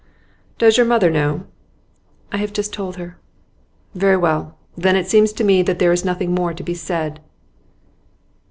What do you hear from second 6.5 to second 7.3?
to be said.